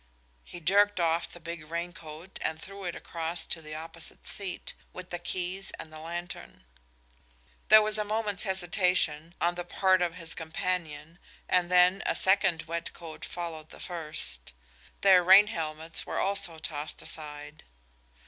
[0.43, 4.73] He jerked off the big rain coat and threw it across to the opposite seat,
[4.93, 6.63] with the keys and the lantern.
[7.69, 12.63] There was a moment's hesitation on the part of his companion, and then a second
[12.63, 14.53] wet coat followed the first.
[15.01, 17.63] Their rain helmets were also tossed aside.